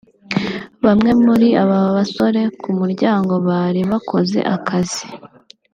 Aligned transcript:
Bamwe 0.85 1.11
muri 1.25 1.47
aba 1.63 1.79
basore 1.95 2.41
Ku 2.61 2.69
muryango 2.79 3.33
bari 3.47 3.81
bakoze 3.91 4.39
akazi 4.55 5.03